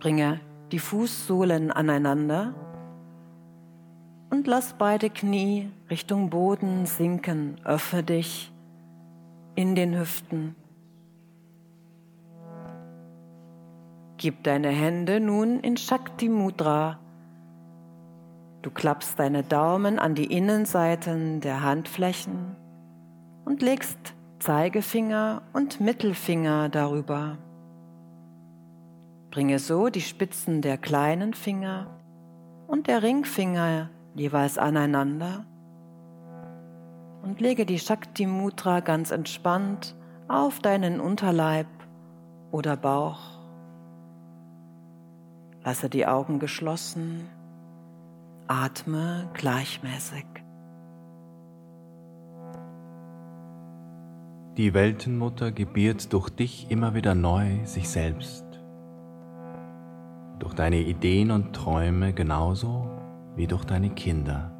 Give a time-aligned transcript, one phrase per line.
[0.00, 0.40] Bringe
[0.72, 2.54] die Fußsohlen aneinander
[4.30, 7.60] und lass beide Knie Richtung Boden sinken.
[7.64, 8.50] Öffne dich
[9.56, 10.56] in den Hüften.
[14.16, 16.98] Gib deine Hände nun in Shakti Mudra.
[18.62, 22.56] Du klappst deine Daumen an die Innenseiten der Handflächen
[23.44, 27.36] und legst Zeigefinger und Mittelfinger darüber.
[29.30, 31.86] Bringe so die Spitzen der kleinen Finger
[32.66, 35.44] und der Ringfinger jeweils aneinander
[37.22, 39.94] und lege die Shakti Mudra ganz entspannt
[40.26, 41.68] auf deinen Unterleib
[42.50, 43.20] oder Bauch.
[45.64, 47.28] Lasse die Augen geschlossen,
[48.48, 50.24] atme gleichmäßig.
[54.56, 58.49] Die Weltenmutter gebiert durch dich immer wieder neu sich selbst,
[60.40, 62.90] durch deine Ideen und Träume genauso
[63.36, 64.59] wie durch deine Kinder.